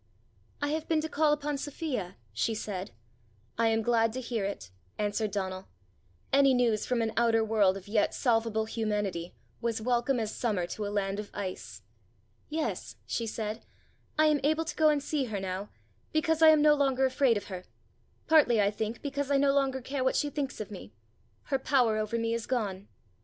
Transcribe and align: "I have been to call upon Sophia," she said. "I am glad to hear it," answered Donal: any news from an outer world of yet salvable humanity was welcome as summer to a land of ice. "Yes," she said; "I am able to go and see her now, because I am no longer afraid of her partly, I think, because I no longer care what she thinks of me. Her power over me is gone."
"I 0.63 0.69
have 0.69 0.87
been 0.87 0.99
to 1.01 1.07
call 1.09 1.31
upon 1.31 1.59
Sophia," 1.59 2.15
she 2.33 2.55
said. 2.55 2.89
"I 3.55 3.67
am 3.67 3.83
glad 3.83 4.13
to 4.13 4.19
hear 4.19 4.45
it," 4.45 4.71
answered 4.97 5.29
Donal: 5.29 5.67
any 6.33 6.55
news 6.55 6.87
from 6.87 7.03
an 7.03 7.11
outer 7.15 7.43
world 7.45 7.77
of 7.77 7.87
yet 7.87 8.15
salvable 8.15 8.65
humanity 8.65 9.35
was 9.61 9.79
welcome 9.79 10.19
as 10.19 10.33
summer 10.33 10.65
to 10.65 10.87
a 10.87 10.89
land 10.89 11.19
of 11.19 11.29
ice. 11.35 11.83
"Yes," 12.49 12.95
she 13.05 13.27
said; 13.27 13.63
"I 14.17 14.25
am 14.25 14.39
able 14.43 14.65
to 14.65 14.75
go 14.75 14.89
and 14.89 15.03
see 15.03 15.25
her 15.25 15.39
now, 15.39 15.69
because 16.11 16.41
I 16.41 16.47
am 16.49 16.63
no 16.63 16.73
longer 16.73 17.05
afraid 17.05 17.37
of 17.37 17.43
her 17.45 17.65
partly, 18.25 18.59
I 18.59 18.71
think, 18.71 19.03
because 19.03 19.29
I 19.29 19.37
no 19.37 19.53
longer 19.53 19.81
care 19.81 20.03
what 20.03 20.15
she 20.15 20.31
thinks 20.31 20.59
of 20.59 20.71
me. 20.71 20.93
Her 21.43 21.59
power 21.59 21.99
over 21.99 22.17
me 22.17 22.33
is 22.33 22.47
gone." 22.47 22.87